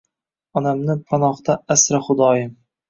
Onamni 0.61 0.95
panohda 1.13 1.59
asra 1.77 2.05
xudoyim 2.11 2.55